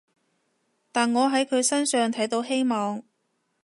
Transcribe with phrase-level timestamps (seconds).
[0.91, 3.03] 但我喺佢身上睇到希望